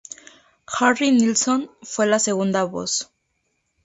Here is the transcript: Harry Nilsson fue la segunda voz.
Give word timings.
Harry 0.67 1.11
Nilsson 1.11 1.69
fue 1.83 2.07
la 2.07 2.17
segunda 2.17 2.63
voz. 2.63 3.13